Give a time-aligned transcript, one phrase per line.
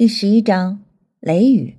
[0.00, 0.80] 第十一章
[1.20, 1.76] 雷雨。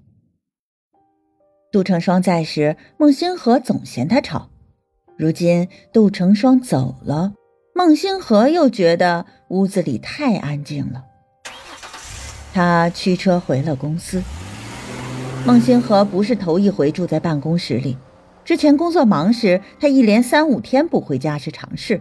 [1.72, 4.52] 杜成双在时，孟星河总嫌他吵。
[5.18, 7.34] 如今杜成双走了，
[7.74, 11.04] 孟星河又觉得屋子里太安静了。
[12.54, 14.22] 他驱车回了公司。
[15.44, 17.98] 孟星河不是头一回住在办公室里，
[18.46, 22.00] 之前工作忙时，他一连三五天不回家是常事。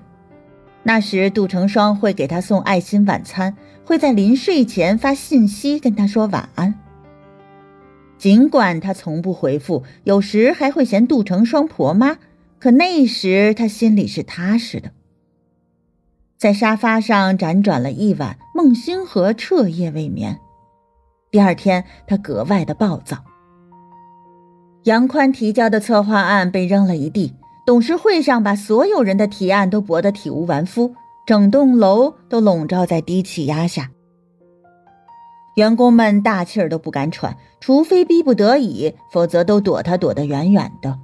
[0.82, 6.74] 那时，杜成双会给他送爱心晚餐，会在临睡前发信息跟他说晚安。
[8.16, 12.18] 尽管他从不回复，有时还会嫌杜成双婆妈，
[12.58, 14.90] 可那时他心里是踏实的。
[16.38, 20.38] 在沙发上辗转了一晚，孟星河彻夜未眠。
[21.30, 23.18] 第二天，他格外的暴躁。
[24.84, 27.34] 杨宽提交的策划案被扔了一地。
[27.70, 33.92] 董事会上把所有人的提案都驳得体无完肤，整栋楼都笼罩在低气压下，
[35.54, 40.98] 员工们大气儿都不敢喘，除非逼不得已，否则都躲他躲得远远的。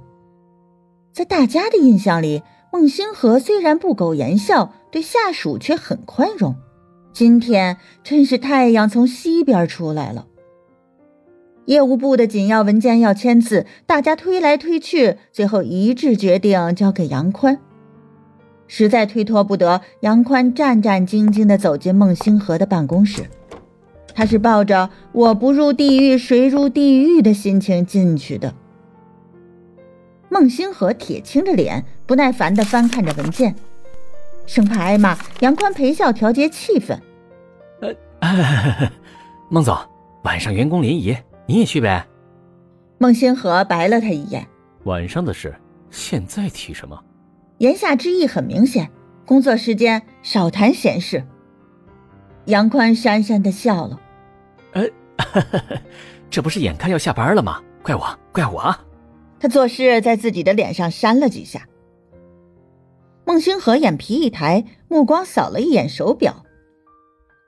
[1.13, 2.43] 在大家的印象里，
[2.73, 6.53] 孟星河虽然不苟言笑，对下属却很宽容。
[7.13, 10.27] 今天真是太阳从西边出来了。
[11.67, 17.59] 业务部的紧要文件要签字，大家推来推去，最后一致决定交给杨宽。
[18.67, 23.25] 实在推脱不得，杨宽战战兢兢地走进孟星河的办公室。
[24.15, 28.53] 他是抱着“我不入地狱，谁入地狱”的心情进去的。
[30.29, 33.53] 孟星河铁青着脸，不耐烦地翻看着文件，
[34.45, 35.17] 生怕挨骂。
[35.41, 36.97] 杨宽陪笑调节气氛
[38.21, 38.89] ：“呃，
[39.51, 39.77] 孟总，
[40.23, 41.13] 晚上员工联谊。”
[41.47, 42.05] 你也去呗。
[42.99, 44.47] 孟星河白了他一眼。
[44.83, 45.55] 晚上的事，
[45.89, 47.01] 现在提什么？
[47.57, 48.89] 言下之意很明显，
[49.25, 51.25] 工作时间少谈闲事。
[52.45, 53.99] 杨宽讪讪的笑了。
[54.73, 54.83] 呃，
[56.29, 57.61] 这不是眼看要下班了吗？
[57.81, 58.75] 怪我，怪我。
[59.39, 61.67] 他做事在自己的脸上扇了几下。
[63.25, 66.45] 孟星河眼皮一抬，目光扫了一眼手表，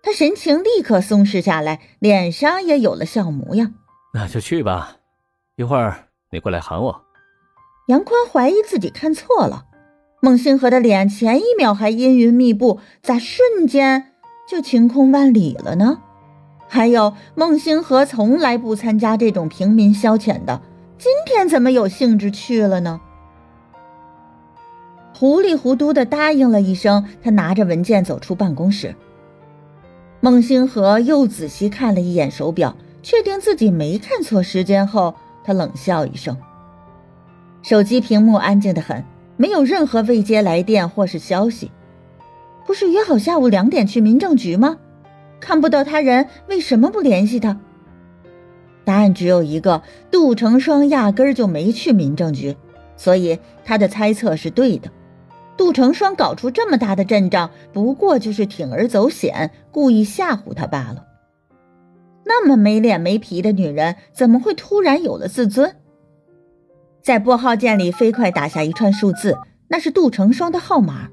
[0.03, 3.73] 他神情立刻松弛下来，脸上也有了笑模样。
[4.11, 4.97] 那就去吧，
[5.55, 7.01] 一会儿你过来喊我。
[7.87, 9.65] 杨宽怀疑自己看错了，
[10.21, 14.13] 孟星河的脸前一秒还阴云密布，咋瞬间
[14.47, 16.01] 就晴空万里了呢？
[16.67, 20.61] 还有，孟星河从来不参加这种平民消遣的，
[20.97, 23.01] 今天怎么有兴致去了呢？
[25.15, 28.95] 糊里糊涂的答应了一声，他拿着文件走出办公室。
[30.19, 32.75] 孟星河又仔细看了一眼手表。
[33.01, 36.37] 确定自己没看错时间后，他冷笑一声。
[37.61, 39.03] 手机屏幕安静的很，
[39.37, 41.71] 没有任何未接来电或是消息。
[42.65, 44.77] 不是约好下午两点去民政局吗？
[45.39, 47.59] 看不到他人，为什么不联系他？
[48.83, 49.81] 答案只有一个：
[50.11, 52.55] 杜成双压根儿就没去民政局，
[52.97, 54.89] 所以他的猜测是对的。
[55.57, 61.05] 杜成双搞出这么大的阵仗，不过就是铤而走险，故意吓唬他罢了。
[62.31, 65.77] 那么没脸没皮的女人，怎么会突然有了自尊？
[67.01, 69.35] 在拨号键里飞快打下一串数字，
[69.67, 71.09] 那是杜成双的号码。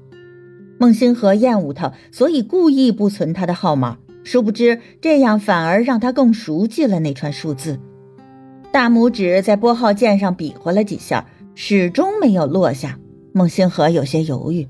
[0.79, 3.97] 孟星河厌恶他，所以故意不存他的号码。
[4.23, 7.79] 殊不知，这样反而让他更熟记了那串数字。
[8.71, 12.99] 大拇指在拨号键上比划了几下，始终没有落下。
[13.33, 14.67] 孟星河有些犹豫，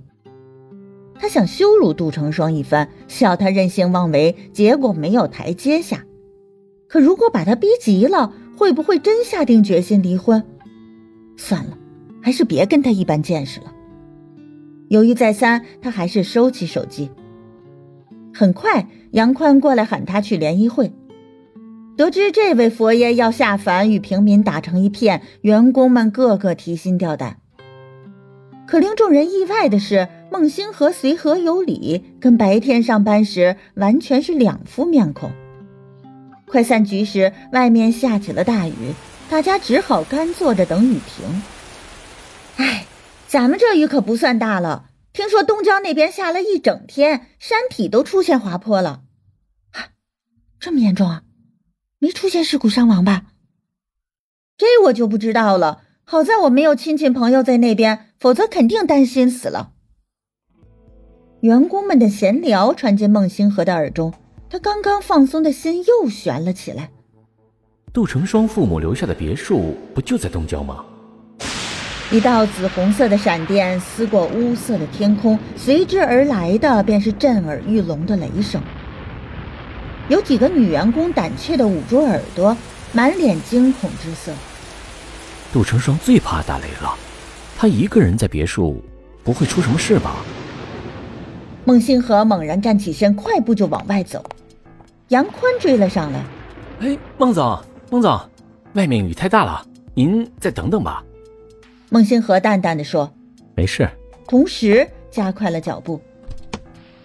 [1.19, 6.06] 他想羞辱杜成双一番，笑他任性妄为，结果没有台阶下。
[6.87, 10.43] 可如果把他逼急了，会不会真下定决心离婚？
[11.35, 11.77] 算了，
[12.21, 13.73] 还是别跟他一般见识了。
[14.89, 17.11] 犹豫再三，他还是收起手机。
[18.33, 20.93] 很快，杨宽过来喊他去联谊会。
[21.97, 27.37] 得知这位佛爷要下凡与平民打成一片，员工们个个提心吊胆。
[28.67, 35.31] 可令众人意外的是，孟星河随和有礼，跟白天上班时完全是两副面孔。
[36.49, 38.94] 快散局时，外面下起了大雨，
[39.29, 41.44] 大家只好干坐着等雨停。
[42.55, 42.85] 哎，
[43.28, 49.02] 咱们这雨可不算大了，听说东郊那边下了一整天，山体都出现滑坡了。
[49.72, 49.90] 啊，
[50.58, 51.23] 这么严重啊？
[51.99, 53.26] 没出现事故伤亡吧？
[54.58, 55.82] 这我就不知道了。
[56.05, 59.73] 好在我没有亲戚朋友在那边，否则肯定担心死了。
[61.41, 64.14] 员工们的闲聊传进孟星河的耳中。
[64.49, 66.90] 他刚刚放松的心又悬了起来。
[67.91, 70.85] 杜成双父母留下的别墅不就在东郊吗？
[72.09, 78.61] 一道紫红色的闪电撕过乌色的天空，随之而来的便是震耳欲聋的雷声。
[80.08, 82.55] 有几个女员工胆怯的捂住耳朵，
[82.93, 84.32] 满脸惊恐之色。
[85.52, 86.96] 杜成双最怕打雷了，
[87.58, 88.82] 他一个人在别墅，
[89.23, 90.16] 不会出什么事吧？
[91.66, 94.23] 孟星河猛然站起身，快步就往外走。
[95.09, 96.21] 杨宽追了上来。
[96.79, 97.57] 哎，孟总，
[97.89, 98.19] 孟总，
[98.73, 101.03] 外面雨太大了，您再等等吧。
[101.89, 103.13] 孟星河淡淡的说
[103.55, 103.89] ：“没事。”
[104.27, 106.01] 同时加快了脚步，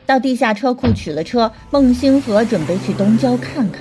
[0.04, 1.52] 到地下车库取了车。
[1.70, 3.80] 孟星河准备去东郊看看。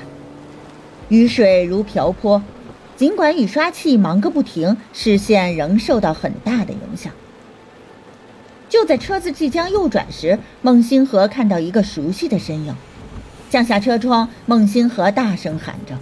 [1.09, 2.44] 雨水如瓢泼，
[2.95, 7.12] 尽管雨刷器忙个不停，视线仍受到很大的影响。
[8.69, 12.75] 就在车子即将右转时，孟星河看到一个熟悉的身影，
[13.51, 15.94] 降下车窗，孟星河大声喊着：“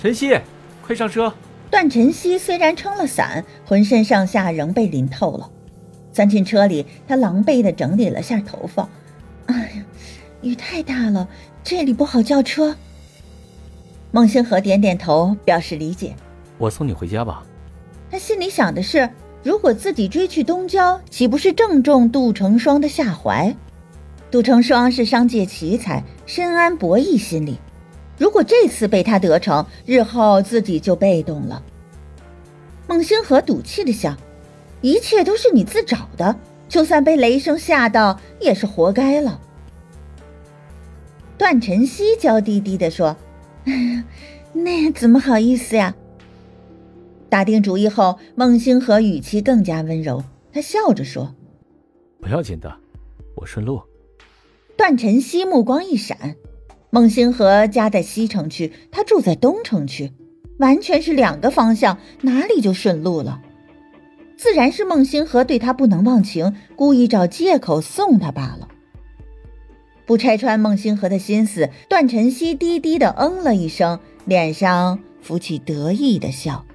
[0.00, 0.38] 晨曦，
[0.80, 1.34] 快上车！”
[1.68, 5.50] 段晨曦虽然撑了伞，浑身上下仍被淋透了。
[6.12, 8.88] 钻进车里，他狼狈地整理了下头发。
[9.46, 9.84] 哎呀，
[10.42, 11.26] 雨太大了，
[11.64, 12.76] 这里不好叫车。
[14.12, 16.14] 孟星河点点头，表示理解。
[16.58, 17.42] 我送你回家吧。
[18.08, 19.10] 他心里想的是，
[19.42, 23.52] 如果自己追去东郊，岂不是正中杜成双的下怀？
[24.34, 27.56] 杜成双是商界奇才，深谙博弈心理。
[28.18, 31.62] 如果这次被他得逞，日后自己就被动了。
[32.88, 34.18] 孟星河赌气的想。
[34.80, 36.36] 一切都是你自找的，
[36.68, 39.40] 就算被雷声吓到，也是活该了。
[41.38, 43.16] 段晨曦娇滴滴的说
[43.66, 44.04] ：“哎呀，
[44.52, 45.94] 那怎么好意思呀？”
[47.30, 51.32] 打定主意后，孟星河语气更加温柔，他笑着说
[52.20, 52.76] ：“不要紧的，
[53.36, 53.80] 我顺路。”
[54.76, 56.34] 段晨曦目光一闪，
[56.90, 60.12] 孟星河家在西城区，他住在东城区，
[60.58, 63.40] 完全是两个方向，哪里就顺路了？
[64.36, 68.68] 自然是孟星河对他不能忘情，故意找借口送他罢了。
[70.06, 76.66] 不拆穿孟星河的心思，段晨曦低低的嗯了一声，脸上浮起得意的笑。